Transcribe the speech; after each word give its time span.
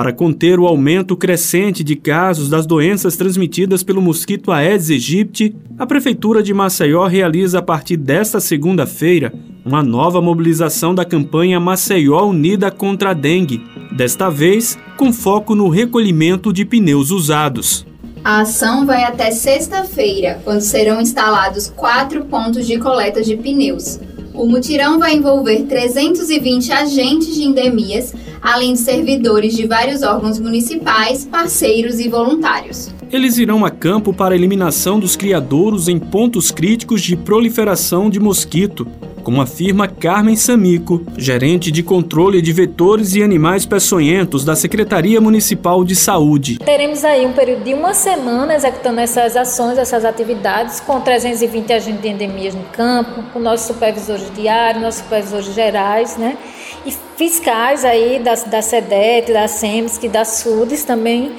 Para 0.00 0.14
conter 0.14 0.58
o 0.58 0.66
aumento 0.66 1.14
crescente 1.14 1.84
de 1.84 1.94
casos 1.94 2.48
das 2.48 2.64
doenças 2.64 3.18
transmitidas 3.18 3.82
pelo 3.82 4.00
mosquito 4.00 4.50
Aedes 4.50 4.88
aegypti, 4.88 5.54
a 5.78 5.84
Prefeitura 5.86 6.42
de 6.42 6.54
Maceió 6.54 7.06
realiza 7.06 7.58
a 7.58 7.62
partir 7.62 7.98
desta 7.98 8.40
segunda-feira 8.40 9.30
uma 9.62 9.82
nova 9.82 10.18
mobilização 10.22 10.94
da 10.94 11.04
campanha 11.04 11.60
Maceió 11.60 12.24
Unida 12.24 12.70
contra 12.70 13.10
a 13.10 13.12
Dengue, 13.12 13.62
desta 13.94 14.30
vez 14.30 14.78
com 14.96 15.12
foco 15.12 15.54
no 15.54 15.68
recolhimento 15.68 16.50
de 16.50 16.64
pneus 16.64 17.10
usados. 17.10 17.84
A 18.24 18.40
ação 18.40 18.86
vai 18.86 19.04
até 19.04 19.30
sexta-feira, 19.30 20.40
quando 20.44 20.62
serão 20.62 20.98
instalados 20.98 21.68
quatro 21.76 22.24
pontos 22.24 22.66
de 22.66 22.78
coleta 22.78 23.22
de 23.22 23.36
pneus. 23.36 24.00
O 24.32 24.46
mutirão 24.46 24.98
vai 24.98 25.14
envolver 25.14 25.64
320 25.64 26.72
agentes 26.72 27.34
de 27.34 27.42
endemias, 27.42 28.14
além 28.42 28.74
de 28.74 28.80
servidores 28.80 29.54
de 29.54 29.66
vários 29.66 30.02
órgãos 30.02 30.38
municipais, 30.38 31.24
parceiros 31.24 32.00
e 32.00 32.08
voluntários. 32.08 32.90
Eles 33.12 33.38
irão 33.38 33.64
a 33.64 33.70
campo 33.70 34.12
para 34.12 34.34
a 34.34 34.36
eliminação 34.36 35.00
dos 35.00 35.16
criadouros 35.16 35.88
em 35.88 35.98
pontos 35.98 36.50
críticos 36.50 37.02
de 37.02 37.16
proliferação 37.16 38.08
de 38.08 38.20
mosquito, 38.20 38.86
como 39.22 39.40
afirma 39.40 39.86
Carmen 39.86 40.36
Samico, 40.36 41.02
gerente 41.16 41.70
de 41.70 41.82
controle 41.82 42.40
de 42.40 42.52
vetores 42.52 43.14
e 43.14 43.22
animais 43.22 43.66
peçonhentos 43.66 44.44
da 44.44 44.56
Secretaria 44.56 45.20
Municipal 45.20 45.84
de 45.84 45.94
Saúde. 45.94 46.58
Teremos 46.58 47.04
aí 47.04 47.26
um 47.26 47.32
período 47.32 47.64
de 47.64 47.74
uma 47.74 47.92
semana 47.94 48.54
executando 48.54 49.00
essas 49.00 49.36
ações, 49.36 49.76
essas 49.76 50.04
atividades, 50.04 50.80
com 50.80 51.00
320 51.00 51.72
agentes 51.72 52.02
de 52.02 52.08
endemias 52.08 52.54
no 52.54 52.64
campo, 52.72 53.22
com 53.32 53.40
nossos 53.40 53.66
supervisores 53.66 54.32
diários, 54.34 54.82
nossos 54.82 55.02
supervisores 55.02 55.54
gerais, 55.54 56.16
né? 56.16 56.38
E 56.84 56.92
fiscais 57.16 57.84
aí 57.84 58.18
da, 58.18 58.34
da 58.34 58.62
SEDET, 58.62 59.32
da 59.32 59.46
SEMES, 59.46 59.98
que 59.98 60.08
da 60.08 60.24
SUDES 60.24 60.84
também 60.84 61.32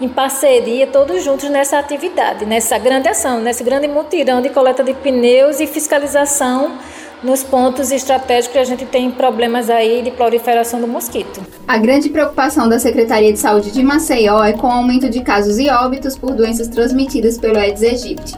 em 0.00 0.08
parceria, 0.08 0.86
todos 0.86 1.22
juntos 1.22 1.50
nessa 1.50 1.78
atividade, 1.78 2.46
nessa 2.46 2.78
grande 2.78 3.08
ação, 3.08 3.40
nesse 3.40 3.62
grande 3.62 3.86
mutirão 3.86 4.40
de 4.40 4.48
coleta 4.48 4.82
de 4.82 4.94
pneus 4.94 5.60
e 5.60 5.66
fiscalização 5.66 6.78
nos 7.22 7.42
pontos 7.42 7.92
estratégicos 7.92 8.52
que 8.52 8.58
a 8.58 8.64
gente 8.64 8.86
tem 8.86 9.10
problemas 9.10 9.68
aí 9.68 10.02
de 10.02 10.10
proliferação 10.10 10.80
do 10.80 10.88
mosquito. 10.88 11.44
A 11.68 11.76
grande 11.76 12.08
preocupação 12.08 12.66
da 12.66 12.78
Secretaria 12.78 13.30
de 13.30 13.38
Saúde 13.38 13.70
de 13.70 13.82
Maceió 13.82 14.42
é 14.42 14.54
com 14.54 14.66
o 14.66 14.70
aumento 14.70 15.10
de 15.10 15.22
casos 15.22 15.58
e 15.58 15.68
óbitos 15.68 16.16
por 16.16 16.32
doenças 16.32 16.68
transmitidas 16.68 17.36
pelo 17.36 17.58
Aedes 17.58 17.82
aegypti. 17.82 18.34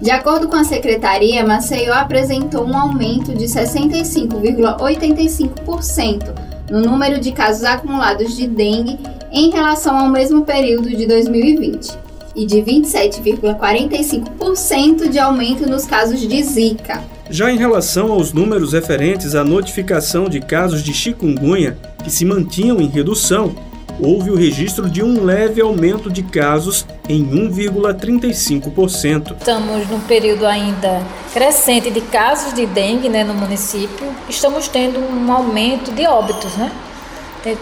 De 0.00 0.12
acordo 0.12 0.46
com 0.48 0.56
a 0.56 0.62
secretaria, 0.62 1.44
Maceió 1.44 1.92
apresentou 1.92 2.64
um 2.64 2.76
aumento 2.76 3.34
de 3.34 3.46
65,85% 3.46 6.34
no 6.70 6.80
número 6.80 7.20
de 7.20 7.32
casos 7.32 7.64
acumulados 7.64 8.36
de 8.36 8.46
dengue 8.46 8.96
em 9.32 9.50
relação 9.50 9.96
ao 9.96 10.08
mesmo 10.08 10.44
período 10.44 10.88
de 10.88 11.04
2020 11.06 11.98
e 12.36 12.46
de 12.46 12.58
27,45% 12.58 15.08
de 15.08 15.18
aumento 15.18 15.68
nos 15.68 15.84
casos 15.84 16.20
de 16.20 16.40
Zika. 16.44 17.02
Já 17.28 17.50
em 17.50 17.58
relação 17.58 18.12
aos 18.12 18.32
números 18.32 18.72
referentes 18.72 19.34
à 19.34 19.42
notificação 19.42 20.28
de 20.28 20.38
casos 20.40 20.80
de 20.82 20.94
chikungunya 20.94 21.76
que 22.04 22.10
se 22.10 22.24
mantinham 22.24 22.80
em 22.80 22.86
redução, 22.86 23.52
houve 24.00 24.30
o 24.30 24.36
registro 24.36 24.88
de 24.88 25.02
um 25.02 25.24
leve 25.24 25.60
aumento 25.60 26.08
de 26.10 26.22
casos 26.22 26.86
em 27.08 27.24
1,35%. 27.24 29.36
Estamos 29.38 29.88
num 29.88 30.00
período 30.00 30.46
ainda 30.46 31.02
crescente 31.32 31.90
de 31.90 32.00
casos 32.00 32.54
de 32.54 32.66
dengue 32.66 33.08
né, 33.08 33.24
no 33.24 33.34
município. 33.34 34.06
Estamos 34.28 34.68
tendo 34.68 35.00
um 35.00 35.32
aumento 35.32 35.90
de 35.92 36.06
óbitos, 36.06 36.54
né? 36.56 36.70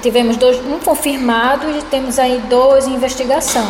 Tivemos 0.02 0.36
dois, 0.36 0.58
um 0.66 0.78
confirmado 0.78 1.70
e 1.70 1.82
temos 1.82 2.18
aí 2.18 2.42
dois 2.48 2.86
em 2.86 2.94
investigação 2.94 3.66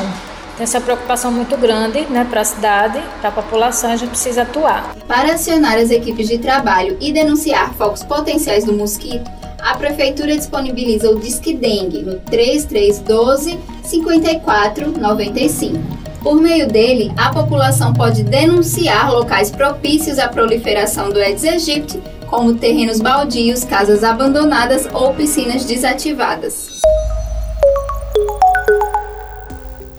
tem 0.57 0.65
essa 0.65 0.81
preocupação 0.81 1.31
muito 1.31 1.57
grande 1.57 2.01
né, 2.07 2.27
para 2.29 2.41
a 2.41 2.45
cidade, 2.45 3.01
para 3.21 3.29
a 3.29 3.33
população, 3.33 3.91
a 3.91 3.97
gente 3.97 4.11
precisa 4.11 4.43
atuar. 4.43 4.97
Para 5.07 5.35
acionar 5.35 5.77
as 5.77 5.91
equipes 5.91 6.29
de 6.29 6.39
trabalho 6.39 6.97
e 6.99 7.13
denunciar 7.13 7.75
focos 7.75 8.03
potenciais 8.03 8.65
do 8.65 8.73
mosquito, 8.73 9.31
a 9.67 9.75
Prefeitura 9.75 10.37
disponibiliza 10.37 11.11
o 11.11 11.19
Disque 11.19 11.53
Dengue 11.53 12.03
no 12.03 12.21
3312 12.21 13.59
5495. 13.83 15.77
Por 16.23 16.41
meio 16.41 16.69
dele, 16.69 17.13
a 17.17 17.31
população 17.31 17.93
pode 17.93 18.23
denunciar 18.23 19.11
locais 19.11 19.51
propícios 19.51 20.21
à 20.21 20.29
proliferação 20.29 21.11
do 21.11 21.19
Aedes 21.19 21.45
aegypti, 21.45 22.01
como 22.29 22.55
terrenos 22.55 23.01
baldios, 23.01 23.65
casas 23.65 24.05
abandonadas 24.05 24.89
ou 24.93 25.13
piscinas 25.15 25.65
desativadas. 25.65 26.81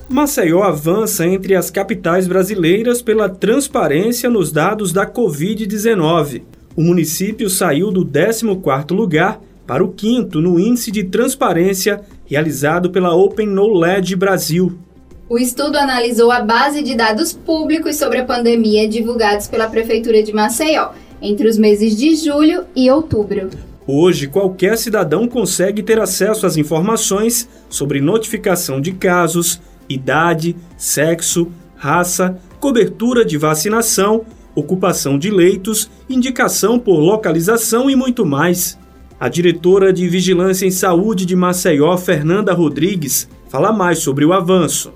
Maceió 0.07 0.63
avança 0.63 1.27
entre 1.27 1.55
as 1.55 1.69
capitais 1.69 2.25
brasileiras 2.25 3.01
pela 3.01 3.27
transparência 3.27 4.29
nos 4.29 4.49
dados 4.49 4.93
da 4.93 5.05
Covid-19. 5.05 6.43
O 6.73 6.81
município 6.81 7.49
saiu 7.49 7.91
do 7.91 8.05
14º 8.05 8.93
lugar 8.93 9.41
para 9.67 9.83
o 9.83 9.91
quinto 9.91 10.41
no 10.41 10.57
índice 10.57 10.89
de 10.89 11.03
transparência 11.03 12.01
realizado 12.25 12.89
pela 12.89 13.13
Open 13.13 13.47
Knowledge 13.47 14.15
Brasil. 14.15 14.79
O 15.29 15.37
estudo 15.37 15.75
analisou 15.75 16.31
a 16.31 16.39
base 16.39 16.81
de 16.81 16.95
dados 16.95 17.33
públicos 17.33 17.97
sobre 17.97 18.19
a 18.19 18.25
pandemia 18.25 18.87
divulgados 18.87 19.47
pela 19.47 19.67
Prefeitura 19.67 20.23
de 20.23 20.31
Maceió 20.31 20.91
entre 21.21 21.49
os 21.49 21.57
meses 21.57 21.97
de 21.97 22.15
julho 22.15 22.63
e 22.73 22.89
outubro. 22.89 23.49
Hoje, 23.85 24.27
qualquer 24.27 24.77
cidadão 24.77 25.27
consegue 25.27 25.83
ter 25.83 25.99
acesso 25.99 26.45
às 26.45 26.55
informações 26.55 27.47
sobre 27.69 27.99
notificação 27.99 28.79
de 28.79 28.93
casos, 28.93 29.61
idade, 29.89 30.55
sexo, 30.77 31.51
raça, 31.75 32.37
cobertura 32.59 33.23
de 33.23 33.37
vacinação, 33.37 34.25
ocupação 34.55 35.17
de 35.17 35.29
leitos, 35.29 35.89
indicação 36.09 36.79
por 36.79 36.99
localização 36.99 37.89
e 37.89 37.95
muito 37.95 38.25
mais. 38.25 38.77
A 39.19 39.29
diretora 39.29 39.91
de 39.91 40.07
Vigilância 40.07 40.67
em 40.67 40.69
Saúde 40.69 41.25
de 41.25 41.35
Maceió, 41.35 41.97
Fernanda 41.97 42.53
Rodrigues, 42.53 43.27
fala 43.49 43.73
mais 43.73 43.97
sobre 43.97 44.23
o 44.23 44.31
avanço. 44.31 44.93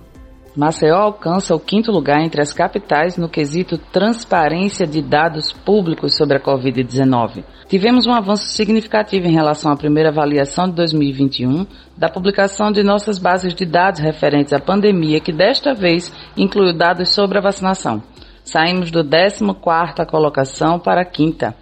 Maceió 0.56 0.96
alcança 0.98 1.56
o 1.56 1.59
quinto 1.59 1.92
lugar 1.92 2.22
entre 2.22 2.40
as 2.40 2.54
capitais 2.54 3.18
no 3.18 3.28
quesito 3.28 3.80
transparência 3.80 4.86
de 4.86 5.02
dados 5.02 5.52
públicos 5.52 6.16
sobre 6.16 6.38
a 6.38 6.40
Covid-19. 6.40 7.44
Tivemos 7.68 8.06
um 8.06 8.12
avanço 8.12 8.50
significativo 8.50 9.26
em 9.26 9.34
relação 9.34 9.72
à 9.72 9.76
primeira 9.76 10.09
avaliação 10.09 10.70
de 10.70 10.76
2021 10.76 11.66
da 11.98 12.08
publicação 12.08 12.72
de 12.72 12.84
nossas 12.84 13.18
bases 13.18 13.56
de 13.56 13.66
dados 13.66 14.02
referentes 14.02 14.53
à 14.53 14.59
pandemia, 14.59 15.20
que 15.20 15.32
desta 15.32 15.74
vez 15.74 16.14
incluiu 16.38 16.78
dados 16.78 17.12
sobre 17.16 17.40
a 17.40 17.42
vacinação. 17.42 18.03
Saímos 18.44 18.92
do 18.92 19.03
14ª 19.03 20.06
colocação 20.06 20.78
para 20.78 21.02
a 21.02 21.06
quinta. 21.06 21.56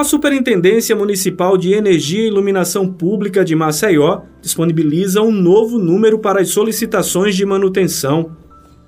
A 0.00 0.04
Superintendência 0.04 0.96
Municipal 0.96 1.58
de 1.58 1.74
Energia 1.74 2.22
e 2.22 2.28
Iluminação 2.28 2.90
Pública 2.90 3.44
de 3.44 3.54
Maceió 3.54 4.22
disponibiliza 4.40 5.20
um 5.20 5.30
novo 5.30 5.78
número 5.78 6.18
para 6.18 6.40
as 6.40 6.48
solicitações 6.48 7.36
de 7.36 7.44
manutenção. 7.44 8.34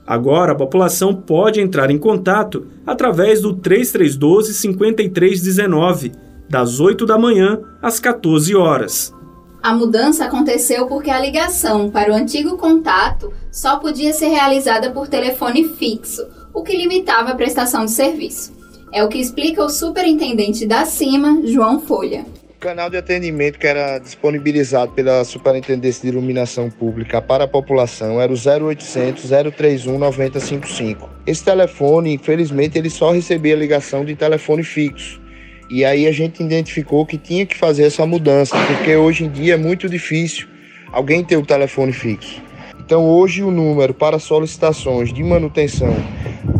Agora, 0.06 0.52
a 0.52 0.54
população 0.54 1.14
pode 1.14 1.60
entrar 1.60 1.90
em 1.90 1.98
contato 1.98 2.66
através 2.86 3.42
do 3.42 3.52
3312 3.52 4.54
5319, 4.54 6.12
das 6.48 6.80
8 6.80 7.04
da 7.04 7.18
manhã 7.18 7.60
às 7.82 8.00
14 8.00 8.56
horas. 8.56 9.14
A 9.62 9.74
mudança 9.74 10.24
aconteceu 10.24 10.86
porque 10.86 11.10
a 11.10 11.20
ligação 11.20 11.90
para 11.90 12.10
o 12.10 12.16
antigo 12.16 12.56
contato 12.56 13.30
só 13.50 13.76
podia 13.76 14.14
ser 14.14 14.28
realizada 14.28 14.90
por 14.90 15.06
telefone 15.08 15.68
fixo, 15.68 16.26
o 16.54 16.62
que 16.62 16.74
limitava 16.74 17.32
a 17.32 17.34
prestação 17.34 17.84
de 17.84 17.90
serviço. 17.90 18.61
É 18.92 19.02
o 19.02 19.08
que 19.08 19.18
explica 19.18 19.64
o 19.64 19.70
superintendente 19.70 20.66
da 20.66 20.84
CIMA, 20.84 21.40
João 21.46 21.80
Folha. 21.80 22.26
O 22.56 22.60
canal 22.60 22.90
de 22.90 22.98
atendimento 22.98 23.58
que 23.58 23.66
era 23.66 23.98
disponibilizado 23.98 24.92
pela 24.92 25.24
Superintendência 25.24 26.02
de 26.02 26.08
Iluminação 26.08 26.68
Pública 26.70 27.22
para 27.22 27.44
a 27.44 27.48
população 27.48 28.20
era 28.20 28.30
o 28.30 28.36
0800 28.36 29.30
031 29.56 29.98
9055. 29.98 31.08
Esse 31.26 31.42
telefone, 31.42 32.12
infelizmente, 32.12 32.76
ele 32.76 32.90
só 32.90 33.12
recebia 33.12 33.56
ligação 33.56 34.04
de 34.04 34.14
telefone 34.14 34.62
fixo. 34.62 35.22
E 35.70 35.86
aí 35.86 36.06
a 36.06 36.12
gente 36.12 36.42
identificou 36.42 37.06
que 37.06 37.16
tinha 37.16 37.46
que 37.46 37.56
fazer 37.56 37.84
essa 37.84 38.04
mudança, 38.04 38.54
porque 38.66 38.94
hoje 38.94 39.24
em 39.24 39.30
dia 39.30 39.54
é 39.54 39.56
muito 39.56 39.88
difícil 39.88 40.46
alguém 40.92 41.24
ter 41.24 41.38
o 41.38 41.46
telefone 41.46 41.94
fixo. 41.94 42.42
Então 42.78 43.06
hoje 43.06 43.42
o 43.42 43.50
número 43.50 43.94
para 43.94 44.18
solicitações 44.18 45.14
de 45.14 45.24
manutenção 45.24 45.96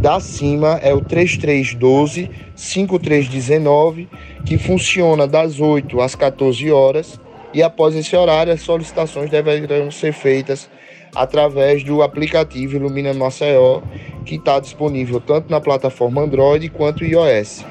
da 0.03 0.19
CIMA 0.19 0.81
é 0.83 0.93
o 0.93 1.01
3312 1.01 2.29
5319, 2.57 4.09
que 4.45 4.59
funciona 4.59 5.29
das 5.29 5.61
8 5.61 6.01
às 6.01 6.17
14 6.17 6.73
horas 6.73 7.21
e 7.55 7.63
após 7.63 7.95
esse 7.95 8.17
horário 8.17 8.53
as 8.53 8.63
solicitações 8.63 9.31
deverão 9.31 9.93
ser 9.93 10.13
feitas 10.13 10.69
através 11.15 11.85
do 11.85 12.03
aplicativo 12.03 12.75
Ilumina 12.77 13.15
Maceió, 13.15 13.81
que 14.27 14.35
está 14.35 14.59
disponível 14.59 15.21
tanto 15.21 15.49
na 15.49 15.61
plataforma 15.61 16.23
Android 16.23 16.69
quanto 16.71 17.05
iOS. 17.05 17.65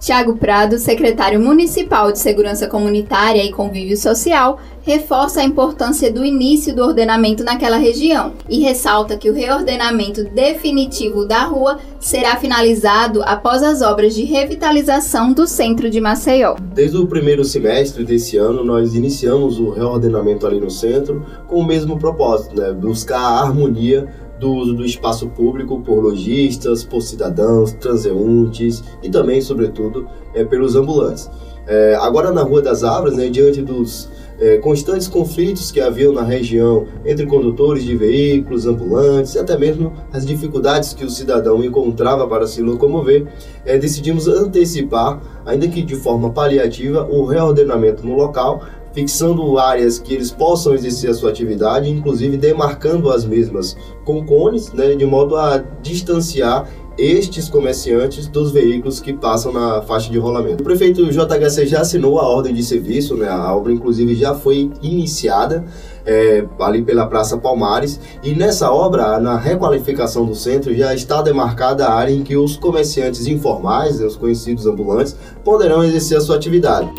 Tiago 0.00 0.34
Prado, 0.38 0.78
secretário 0.78 1.38
municipal 1.38 2.10
de 2.10 2.18
Segurança 2.18 2.66
Comunitária 2.66 3.44
e 3.44 3.52
Convívio 3.52 3.98
Social, 3.98 4.58
reforça 4.80 5.42
a 5.42 5.44
importância 5.44 6.10
do 6.10 6.24
início 6.24 6.74
do 6.74 6.82
ordenamento 6.82 7.44
naquela 7.44 7.76
região 7.76 8.32
e 8.48 8.60
ressalta 8.60 9.18
que 9.18 9.28
o 9.28 9.34
reordenamento 9.34 10.24
definitivo 10.24 11.26
da 11.26 11.44
rua 11.44 11.78
será 12.00 12.36
finalizado 12.36 13.22
após 13.24 13.62
as 13.62 13.82
obras 13.82 14.14
de 14.14 14.24
revitalização 14.24 15.34
do 15.34 15.46
centro 15.46 15.90
de 15.90 16.00
Maceió. 16.00 16.56
Desde 16.74 16.96
o 16.96 17.06
primeiro 17.06 17.44
semestre 17.44 18.02
desse 18.02 18.38
ano, 18.38 18.64
nós 18.64 18.94
iniciamos 18.94 19.60
o 19.60 19.68
reordenamento 19.68 20.46
ali 20.46 20.58
no 20.58 20.70
centro 20.70 21.26
com 21.46 21.56
o 21.56 21.66
mesmo 21.66 21.98
propósito, 21.98 22.58
né? 22.58 22.72
buscar 22.72 23.20
a 23.20 23.40
harmonia 23.42 24.08
do 24.40 24.52
uso 24.52 24.74
do 24.74 24.84
espaço 24.84 25.28
público 25.28 25.80
por 25.80 26.02
lojistas, 26.02 26.82
por 26.82 27.02
cidadãos, 27.02 27.72
transeuntes 27.74 28.82
e 29.02 29.10
também, 29.10 29.40
sobretudo, 29.42 30.08
é, 30.34 30.42
pelos 30.44 30.74
ambulantes. 30.74 31.30
É, 31.66 31.94
agora 32.00 32.32
na 32.32 32.42
Rua 32.42 32.62
das 32.62 32.82
Árvores, 32.82 33.16
né, 33.16 33.28
diante 33.28 33.60
dos 33.62 34.08
é, 34.40 34.56
constantes 34.56 35.06
conflitos 35.06 35.70
que 35.70 35.80
haviam 35.80 36.12
na 36.14 36.22
região 36.22 36.86
entre 37.04 37.26
condutores 37.26 37.84
de 37.84 37.94
veículos, 37.94 38.66
ambulantes 38.66 39.34
e 39.34 39.38
até 39.38 39.56
mesmo 39.56 39.92
as 40.10 40.24
dificuldades 40.24 40.94
que 40.94 41.04
o 41.04 41.10
cidadão 41.10 41.62
encontrava 41.62 42.26
para 42.26 42.46
se 42.46 42.62
locomover, 42.62 43.26
é, 43.66 43.76
decidimos 43.76 44.26
antecipar, 44.26 45.20
ainda 45.44 45.68
que 45.68 45.82
de 45.82 45.94
forma 45.94 46.30
paliativa, 46.30 47.06
o 47.06 47.26
reordenamento 47.26 48.04
no 48.06 48.16
local 48.16 48.62
fixando 48.92 49.58
áreas 49.58 49.98
que 49.98 50.14
eles 50.14 50.30
possam 50.30 50.74
exercer 50.74 51.10
a 51.10 51.14
sua 51.14 51.30
atividade, 51.30 51.88
inclusive 51.88 52.36
demarcando 52.36 53.10
as 53.10 53.24
mesmas 53.24 53.76
com 54.04 54.24
cones, 54.24 54.72
né, 54.72 54.94
de 54.94 55.04
modo 55.04 55.36
a 55.36 55.58
distanciar 55.82 56.68
estes 56.98 57.48
comerciantes 57.48 58.26
dos 58.26 58.52
veículos 58.52 59.00
que 59.00 59.12
passam 59.12 59.52
na 59.52 59.80
faixa 59.82 60.10
de 60.10 60.18
rolamento. 60.18 60.60
O 60.60 60.64
prefeito 60.64 61.06
JHC 61.06 61.66
já 61.66 61.80
assinou 61.80 62.18
a 62.18 62.28
ordem 62.28 62.52
de 62.52 62.62
serviço, 62.62 63.16
né, 63.16 63.28
a 63.28 63.54
obra 63.54 63.72
inclusive 63.72 64.14
já 64.14 64.34
foi 64.34 64.70
iniciada 64.82 65.64
é, 66.04 66.44
ali 66.58 66.82
pela 66.82 67.06
Praça 67.06 67.38
Palmares 67.38 67.98
e 68.22 68.34
nessa 68.34 68.70
obra, 68.70 69.18
na 69.18 69.38
requalificação 69.38 70.26
do 70.26 70.34
centro, 70.34 70.74
já 70.74 70.94
está 70.94 71.22
demarcada 71.22 71.86
a 71.86 71.94
área 71.94 72.12
em 72.12 72.22
que 72.22 72.36
os 72.36 72.56
comerciantes 72.56 73.26
informais, 73.26 74.00
né, 74.00 74.06
os 74.06 74.16
conhecidos 74.16 74.66
ambulantes, 74.66 75.16
poderão 75.42 75.82
exercer 75.82 76.18
a 76.18 76.20
sua 76.20 76.36
atividade. 76.36 76.90